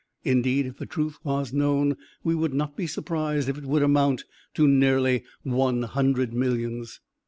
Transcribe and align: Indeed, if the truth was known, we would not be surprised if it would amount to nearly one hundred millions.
Indeed, 0.23 0.65
if 0.65 0.79
the 0.79 0.87
truth 0.87 1.19
was 1.23 1.53
known, 1.53 1.95
we 2.23 2.33
would 2.33 2.55
not 2.55 2.75
be 2.75 2.87
surprised 2.87 3.47
if 3.47 3.59
it 3.59 3.65
would 3.67 3.83
amount 3.83 4.25
to 4.55 4.67
nearly 4.67 5.23
one 5.43 5.83
hundred 5.83 6.33
millions. 6.33 6.99